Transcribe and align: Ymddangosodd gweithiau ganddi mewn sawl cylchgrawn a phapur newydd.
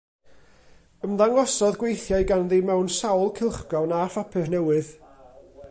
Ymddangosodd 1.07 1.77
gweithiau 1.83 2.25
ganddi 2.31 2.61
mewn 2.71 2.91
sawl 2.97 3.29
cylchgrawn 3.41 3.95
a 3.99 4.01
phapur 4.15 4.53
newydd. 4.55 4.91